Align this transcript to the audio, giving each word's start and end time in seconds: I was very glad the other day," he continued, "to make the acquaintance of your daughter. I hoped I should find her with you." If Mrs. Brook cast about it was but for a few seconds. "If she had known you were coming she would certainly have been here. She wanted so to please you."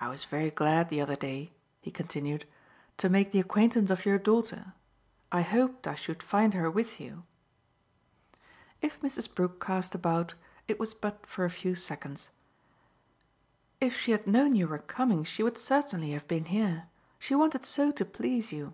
I 0.00 0.08
was 0.08 0.24
very 0.24 0.50
glad 0.50 0.88
the 0.88 1.02
other 1.02 1.16
day," 1.16 1.52
he 1.82 1.90
continued, 1.90 2.46
"to 2.96 3.10
make 3.10 3.30
the 3.30 3.40
acquaintance 3.40 3.90
of 3.90 4.06
your 4.06 4.16
daughter. 4.16 4.72
I 5.30 5.42
hoped 5.42 5.86
I 5.86 5.94
should 5.96 6.22
find 6.22 6.54
her 6.54 6.70
with 6.70 6.98
you." 6.98 7.24
If 8.80 9.02
Mrs. 9.02 9.34
Brook 9.34 9.62
cast 9.62 9.94
about 9.94 10.32
it 10.66 10.80
was 10.80 10.94
but 10.94 11.26
for 11.26 11.44
a 11.44 11.50
few 11.50 11.74
seconds. 11.74 12.30
"If 13.82 13.94
she 13.94 14.12
had 14.12 14.26
known 14.26 14.56
you 14.56 14.66
were 14.66 14.78
coming 14.78 15.24
she 15.24 15.42
would 15.42 15.58
certainly 15.58 16.12
have 16.12 16.26
been 16.26 16.46
here. 16.46 16.86
She 17.18 17.34
wanted 17.34 17.66
so 17.66 17.90
to 17.92 18.04
please 18.06 18.52
you." 18.54 18.72